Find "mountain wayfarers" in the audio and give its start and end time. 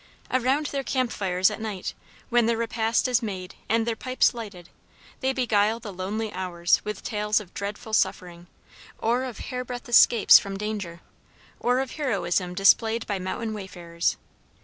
13.19-14.17